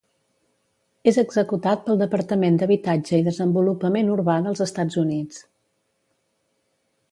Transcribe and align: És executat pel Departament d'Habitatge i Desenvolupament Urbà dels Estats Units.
És 1.11 1.19
executat 1.23 1.83
pel 1.89 1.99
Departament 2.03 2.57
d'Habitatge 2.61 3.19
i 3.19 3.27
Desenvolupament 3.29 4.09
Urbà 4.15 4.41
dels 4.49 4.65
Estats 4.69 5.01
Units. 5.05 5.41